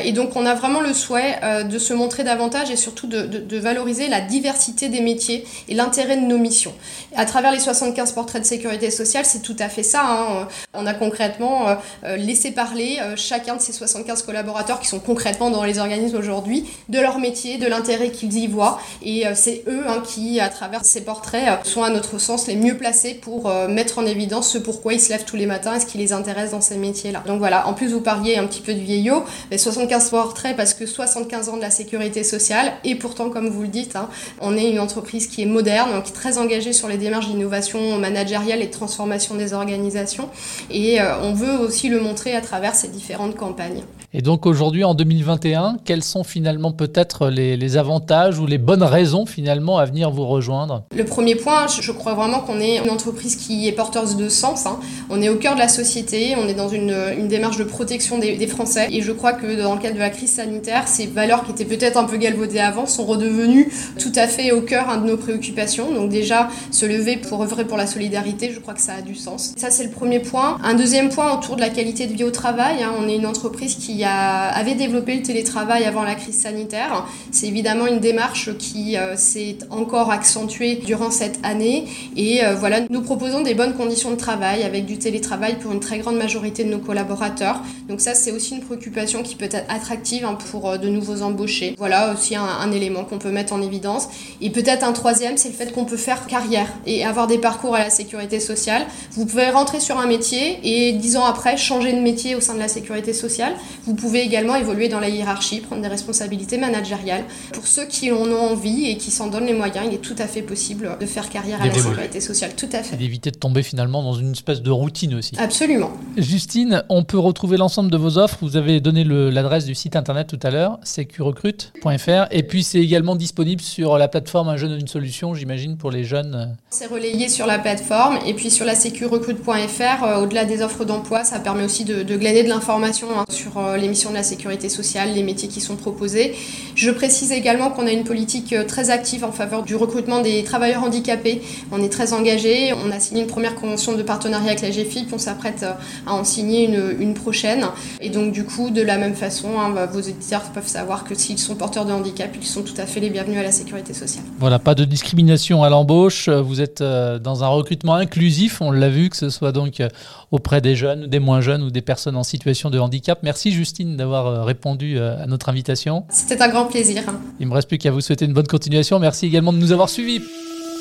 et 0.04 0.12
donc, 0.12 0.36
on 0.36 0.46
a 0.46 0.54
vraiment 0.54 0.80
le 0.80 0.92
souhait 0.92 1.38
de 1.64 1.78
se 1.78 1.92
montrer 1.92 2.24
davantage 2.24 2.70
et 2.70 2.76
surtout 2.76 3.06
de, 3.06 3.58
valoriser 3.58 4.08
la 4.08 4.20
diversité 4.20 4.88
des 4.88 5.00
métiers 5.00 5.46
et 5.68 5.74
l'intérêt 5.74 6.16
de 6.16 6.22
nos 6.22 6.38
missions. 6.38 6.74
à 7.16 7.24
travers 7.24 7.52
les 7.52 7.60
75 7.60 8.12
portraits 8.12 8.42
de 8.42 8.46
sécurité 8.46 8.90
sociale, 8.90 9.24
c'est 9.24 9.42
tout 9.42 9.56
à 9.58 9.68
fait 9.68 9.82
ça. 9.82 10.02
Hein. 10.04 10.48
On 10.74 10.86
a 10.86 10.94
concrètement 10.94 11.76
laissé 12.02 12.50
parler 12.50 12.98
chacun 13.16 13.56
de 13.56 13.60
ces 13.60 13.72
75 13.72 14.22
collaborateurs 14.22 14.80
qui 14.80 14.88
sont 14.88 15.00
concrètement 15.00 15.50
dans 15.50 15.64
les 15.64 15.78
organismes 15.78 16.16
aujourd'hui 16.16 16.66
de 16.88 17.00
leur 17.00 17.18
métier, 17.18 17.58
de 17.58 17.66
l'intérêt 17.72 18.10
qu'ils 18.10 18.36
y 18.36 18.46
voient. 18.46 18.78
Et 19.02 19.26
euh, 19.26 19.32
c'est 19.34 19.64
eux 19.66 19.84
hein, 19.88 20.02
qui, 20.06 20.40
à 20.40 20.48
travers 20.48 20.84
ces 20.84 21.02
portraits, 21.02 21.48
euh, 21.48 21.64
sont 21.64 21.82
à 21.82 21.90
notre 21.90 22.18
sens 22.18 22.46
les 22.46 22.56
mieux 22.56 22.76
placés 22.76 23.14
pour 23.14 23.48
euh, 23.48 23.68
mettre 23.68 23.98
en 23.98 24.06
évidence 24.06 24.50
ce 24.50 24.58
pourquoi 24.58 24.94
ils 24.94 25.00
se 25.00 25.10
lèvent 25.10 25.24
tous 25.24 25.36
les 25.36 25.46
matins 25.46 25.74
et 25.74 25.80
ce 25.80 25.86
qui 25.86 25.98
les 25.98 26.12
intéresse 26.12 26.52
dans 26.52 26.60
ces 26.60 26.76
métiers-là. 26.76 27.22
Donc 27.26 27.38
voilà, 27.38 27.66
en 27.66 27.74
plus 27.74 27.88
vous 27.88 28.00
parliez 28.00 28.36
un 28.36 28.46
petit 28.46 28.60
peu 28.60 28.74
du 28.74 28.82
vieillot, 28.82 29.24
mais 29.50 29.58
75 29.58 30.10
portraits 30.10 30.56
parce 30.56 30.74
que 30.74 30.86
75 30.86 31.48
ans 31.48 31.56
de 31.56 31.62
la 31.62 31.70
sécurité 31.70 32.24
sociale 32.24 32.72
et 32.84 32.94
pourtant 32.94 33.30
comme 33.30 33.48
vous 33.48 33.62
le 33.62 33.68
dites, 33.68 33.96
hein, 33.96 34.08
on 34.40 34.56
est 34.56 34.70
une 34.70 34.80
entreprise 34.80 35.26
qui 35.26 35.42
est 35.42 35.46
moderne, 35.46 35.90
est 35.96 36.12
très 36.12 36.38
engagée 36.38 36.72
sur 36.72 36.88
les 36.88 36.98
démarches 36.98 37.28
d'innovation 37.28 37.98
managériale 37.98 38.62
et 38.62 38.66
de 38.66 38.72
transformation 38.72 39.34
des 39.34 39.54
organisations 39.54 40.28
et 40.70 40.98
on 41.22 41.32
veut 41.32 41.58
aussi 41.58 41.88
le 41.88 42.00
montrer 42.00 42.34
à 42.34 42.40
travers 42.40 42.74
ces 42.74 42.88
différentes 42.88 43.36
campagnes. 43.36 43.82
Et 44.14 44.20
donc 44.20 44.44
aujourd'hui, 44.44 44.84
en 44.84 44.94
2021, 44.94 45.78
quels 45.84 46.02
sont 46.02 46.22
finalement 46.22 46.72
peut-être 46.72 47.28
les, 47.28 47.61
avantages 47.76 48.38
ou 48.38 48.46
les 48.46 48.58
bonnes 48.58 48.82
raisons 48.82 49.26
finalement 49.26 49.78
à 49.78 49.84
venir 49.84 50.10
vous 50.10 50.26
rejoindre 50.26 50.84
Le 50.96 51.04
premier 51.04 51.34
point, 51.34 51.66
je 51.68 51.92
crois 51.92 52.14
vraiment 52.14 52.40
qu'on 52.40 52.60
est 52.60 52.78
une 52.78 52.90
entreprise 52.90 53.36
qui 53.36 53.68
est 53.68 53.72
porteuse 53.72 54.16
de 54.16 54.28
sens. 54.28 54.66
Hein. 54.66 54.78
On 55.10 55.20
est 55.22 55.28
au 55.28 55.36
cœur 55.36 55.54
de 55.54 55.58
la 55.58 55.68
société, 55.68 56.34
on 56.36 56.48
est 56.48 56.54
dans 56.54 56.68
une, 56.68 56.92
démarche 57.28 57.56
de 57.56 57.64
protection 57.64 58.18
des, 58.18 58.46
Français. 58.46 58.88
Et 58.90 59.02
je 59.02 59.12
crois 59.12 59.32
que 59.32 59.60
dans 59.60 59.74
le 59.74 59.80
cadre 59.80 59.94
de 59.94 60.00
la 60.00 60.10
crise 60.10 60.32
sanitaire, 60.32 60.88
ces 60.88 61.06
valeurs 61.06 61.44
qui 61.44 61.52
étaient 61.52 61.64
peut-être 61.64 61.96
un 61.96 62.04
peu 62.04 62.16
galvaudées 62.16 62.58
avant 62.58 62.86
sont 62.86 63.04
redevenues 63.04 63.72
tout 63.98 64.12
à 64.14 64.26
fait 64.26 64.52
au 64.52 64.60
cœur 64.60 64.90
hein, 64.90 64.98
de 64.98 65.06
nos 65.06 65.16
préoccupations. 65.16 65.92
Donc 65.92 66.10
déjà, 66.10 66.48
se 66.70 66.84
lever 66.84 67.16
pour 67.16 67.42
œuvrer 67.42 67.64
pour 67.64 67.76
la 67.76 67.86
solidarité, 67.86 68.52
je 68.52 68.60
crois 68.60 68.74
que 68.74 68.80
ça 68.80 68.94
a 68.94 69.02
du 69.02 69.14
sens. 69.14 69.54
Ça, 69.56 69.70
c'est 69.70 69.84
le 69.84 69.90
premier 69.90 70.18
point. 70.18 70.58
Un 70.64 70.74
deuxième 70.74 71.08
point 71.08 71.36
autour 71.36 71.56
de 71.56 71.60
la 71.60 71.70
qualité 71.70 72.06
de 72.06 72.12
vie 72.12 72.24
au 72.24 72.30
travail. 72.30 72.82
Hein. 72.82 72.92
On 72.98 73.08
est 73.08 73.16
une 73.16 73.26
entreprise 73.26 73.76
qui 73.76 74.04
avait 74.04 74.74
développé 74.74 75.16
le 75.16 75.22
télétravail 75.22 75.84
avant 75.84 76.02
la 76.02 76.14
crise 76.14 76.40
sanitaire. 76.40 77.06
C'est 77.30 77.48
évidemment 77.52 77.86
une 77.86 78.00
démarche 78.00 78.56
qui 78.56 78.96
euh, 78.96 79.14
s'est 79.14 79.58
encore 79.68 80.10
accentuée 80.10 80.76
durant 80.76 81.10
cette 81.10 81.38
année. 81.42 81.84
Et 82.16 82.42
euh, 82.42 82.54
voilà, 82.54 82.80
nous 82.88 83.02
proposons 83.02 83.42
des 83.42 83.52
bonnes 83.54 83.74
conditions 83.74 84.10
de 84.10 84.16
travail 84.16 84.62
avec 84.62 84.86
du 84.86 84.96
télétravail 84.96 85.56
pour 85.58 85.70
une 85.70 85.80
très 85.80 85.98
grande 85.98 86.16
majorité 86.16 86.64
de 86.64 86.70
nos 86.70 86.78
collaborateurs. 86.78 87.60
Donc 87.90 88.00
ça, 88.00 88.14
c'est 88.14 88.32
aussi 88.32 88.54
une 88.54 88.62
préoccupation 88.62 89.22
qui 89.22 89.34
peut 89.34 89.44
être 89.44 89.66
attractive 89.68 90.24
hein, 90.24 90.38
pour 90.50 90.70
euh, 90.70 90.78
de 90.78 90.88
nouveaux 90.88 91.20
embauchés. 91.20 91.74
Voilà 91.76 92.14
aussi 92.14 92.34
un, 92.36 92.42
un 92.42 92.72
élément 92.72 93.04
qu'on 93.04 93.18
peut 93.18 93.30
mettre 93.30 93.52
en 93.52 93.60
évidence. 93.60 94.08
Et 94.40 94.48
peut-être 94.48 94.82
un 94.82 94.92
troisième, 94.92 95.36
c'est 95.36 95.50
le 95.50 95.54
fait 95.54 95.72
qu'on 95.72 95.84
peut 95.84 95.98
faire 95.98 96.26
carrière 96.26 96.72
et 96.86 97.04
avoir 97.04 97.26
des 97.26 97.38
parcours 97.38 97.74
à 97.74 97.80
la 97.80 97.90
sécurité 97.90 98.40
sociale. 98.40 98.86
Vous 99.10 99.26
pouvez 99.26 99.50
rentrer 99.50 99.78
sur 99.78 99.98
un 99.98 100.06
métier 100.06 100.58
et 100.64 100.92
dix 100.92 101.18
ans 101.18 101.26
après 101.26 101.58
changer 101.58 101.92
de 101.92 102.00
métier 102.00 102.34
au 102.34 102.40
sein 102.40 102.54
de 102.54 102.60
la 102.60 102.68
sécurité 102.68 103.12
sociale. 103.12 103.52
Vous 103.84 103.94
pouvez 103.94 104.22
également 104.22 104.56
évoluer 104.56 104.88
dans 104.88 105.00
la 105.00 105.10
hiérarchie, 105.10 105.60
prendre 105.60 105.82
des 105.82 105.88
responsabilités 105.88 106.56
managériales. 106.56 107.24
Pour 107.52 107.66
ceux 107.66 107.86
qui 107.86 108.10
en 108.12 108.26
ont 108.26 108.52
envie 108.52 108.86
et 108.86 108.96
qui 108.96 109.10
s'en 109.10 109.28
donnent 109.28 109.46
les 109.46 109.54
moyens, 109.54 109.86
il 109.88 109.94
est 109.94 109.98
tout 109.98 110.14
à 110.18 110.26
fait 110.26 110.42
possible 110.42 110.96
de 111.00 111.06
faire 111.06 111.28
carrière 111.28 111.60
à 111.60 111.66
la 111.66 111.74
sécurité 111.74 112.20
sociale. 112.20 112.52
Tout 112.56 112.68
à 112.72 112.82
fait. 112.82 112.96
D'éviter 112.96 113.30
de 113.30 113.36
tomber 113.36 113.62
finalement 113.62 114.02
dans 114.02 114.14
une 114.14 114.32
espèce 114.32 114.62
de 114.62 114.70
routine 114.70 115.14
aussi. 115.14 115.34
Absolument. 115.38 115.90
Justine, 116.16 116.84
on 116.88 117.04
peut 117.04 117.18
retrouver 117.18 117.56
l'ensemble 117.56 117.90
de 117.90 117.96
vos 117.96 118.18
offres. 118.18 118.38
Vous 118.42 118.56
avez 118.56 118.80
donné 118.80 119.04
l'adresse 119.04 119.64
du 119.64 119.74
site 119.74 119.96
internet 119.96 120.28
tout 120.28 120.40
à 120.42 120.50
l'heure, 120.50 120.78
securecrute.fr. 120.82 122.26
Et 122.30 122.42
puis 122.42 122.62
c'est 122.62 122.80
également 122.80 123.16
disponible 123.16 123.62
sur 123.62 123.98
la 123.98 124.08
plateforme 124.08 124.48
Un 124.48 124.56
jeune, 124.56 124.78
une 124.78 124.88
solution, 124.88 125.34
j'imagine, 125.34 125.76
pour 125.76 125.90
les 125.90 126.04
jeunes. 126.04 126.56
C'est 126.70 126.86
relayé 126.86 127.28
sur 127.28 127.46
la 127.46 127.58
plateforme. 127.58 128.18
Et 128.26 128.34
puis 128.34 128.50
sur 128.50 128.64
la 128.64 128.74
securecrute.fr, 128.74 130.04
euh, 130.04 130.22
au-delà 130.22 130.44
des 130.44 130.62
offres 130.62 130.84
d'emploi, 130.84 131.24
ça 131.24 131.40
permet 131.40 131.64
aussi 131.64 131.84
de, 131.84 132.02
glaner 132.16 132.44
de 132.44 132.48
l'information 132.48 133.08
hein, 133.16 133.24
sur 133.28 133.58
euh, 133.58 133.76
l'émission 133.76 134.10
de 134.10 134.14
la 134.14 134.22
sécurité 134.22 134.68
sociale, 134.68 135.14
les 135.14 135.22
métiers 135.22 135.48
qui 135.48 135.60
sont 135.60 135.76
proposés. 135.76 136.34
Je 136.74 136.90
précise 136.90 137.31
également 137.32 137.70
qu'on 137.70 137.86
a 137.86 137.92
une 137.92 138.04
politique 138.04 138.52
euh, 138.52 138.64
très 138.64 138.90
active 138.90 139.24
en 139.24 139.32
faveur 139.32 139.62
du 139.62 139.76
recrutement 139.76 140.20
des 140.20 140.44
travailleurs 140.44 140.82
handicapés. 140.82 141.42
On 141.70 141.82
est 141.82 141.88
très 141.88 142.12
engagé. 142.12 142.72
On 142.72 142.90
a 142.90 143.00
signé 143.00 143.22
une 143.22 143.26
première 143.28 143.54
convention 143.54 143.94
de 143.94 144.02
partenariat 144.02 144.52
avec 144.52 144.62
la 144.62 144.70
GFIP, 144.70 145.12
on 145.12 145.18
s'apprête 145.18 145.64
à 146.06 146.14
en 146.14 146.24
signer 146.24 146.64
une, 146.64 147.14
prochaine. 147.14 147.66
Et 148.00 148.08
donc 148.08 148.32
du 148.32 148.44
coup, 148.44 148.70
de 148.70 148.80
la 148.80 148.96
même 148.96 149.14
façon, 149.14 149.48
hein, 149.58 149.70
bah, 149.70 149.86
vos 149.86 150.00
éditeurs 150.00 150.42
peuvent 150.54 150.66
savoir 150.66 151.04
que 151.04 151.14
s'ils 151.14 151.38
sont 151.38 151.54
porteurs 151.54 151.84
de 151.84 151.92
handicap, 151.92 152.30
ils 152.40 152.46
sont 152.46 152.62
tout 152.62 152.74
à 152.78 152.86
fait 152.86 153.00
les 153.00 153.10
bienvenus 153.10 153.38
à 153.38 153.42
la 153.42 153.52
sécurité 153.52 153.92
sociale. 153.92 154.24
Voilà, 154.38 154.58
pas 154.58 154.74
de 154.74 154.84
discrimination 154.84 155.62
à 155.62 155.68
l'embauche. 155.68 156.28
Vous 156.28 156.60
êtes 156.60 156.80
euh, 156.80 157.18
dans 157.18 157.44
un 157.44 157.48
recrutement 157.48 157.94
inclusif, 157.94 158.60
on 158.60 158.70
l'a 158.70 158.88
vu, 158.88 159.10
que 159.10 159.16
ce 159.16 159.30
soit 159.30 159.52
donc 159.52 159.80
euh, 159.80 159.88
auprès 160.32 160.60
des 160.60 160.74
jeunes, 160.74 161.06
des 161.06 161.20
moins 161.20 161.40
jeunes 161.40 161.62
ou 161.62 161.70
des 161.70 161.82
personnes 161.82 162.16
en 162.16 162.24
situation 162.24 162.70
de 162.70 162.78
handicap. 162.78 163.20
Merci 163.22 163.52
Justine 163.52 163.96
d'avoir 163.96 164.26
euh, 164.26 164.42
répondu 164.42 164.98
à 164.98 165.26
notre 165.26 165.48
invitation. 165.48 166.04
C'était 166.08 166.42
un 166.42 166.48
grand 166.48 166.64
plaisir. 166.64 167.02
Il 167.38 167.46
me 167.46 167.54
reste 167.54 167.68
plus 167.68 167.78
qu'à 167.78 167.90
vous 167.90 168.00
souhaiter 168.00 168.24
une 168.24 168.32
bonne 168.32 168.46
continuation. 168.46 168.98
Merci 168.98 169.26
également 169.26 169.52
de 169.52 169.58
nous 169.58 169.72
avoir 169.72 169.88
suivis. 169.88 170.20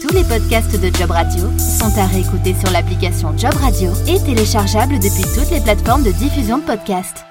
Tous 0.01 0.13
les 0.15 0.23
podcasts 0.23 0.81
de 0.81 0.95
Job 0.95 1.11
Radio 1.11 1.43
sont 1.59 1.99
à 1.99 2.07
réécouter 2.07 2.55
sur 2.59 2.71
l'application 2.71 3.37
Job 3.37 3.53
Radio 3.53 3.91
et 4.07 4.19
téléchargeables 4.19 4.95
depuis 4.95 5.23
toutes 5.35 5.51
les 5.51 5.61
plateformes 5.61 6.03
de 6.03 6.11
diffusion 6.11 6.57
de 6.57 6.63
podcasts. 6.63 7.25